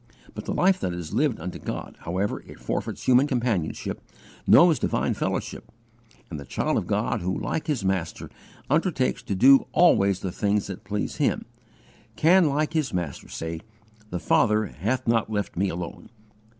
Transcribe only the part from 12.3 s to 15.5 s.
like his Master say, "The Father hath not